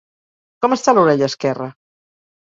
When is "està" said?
0.75-0.93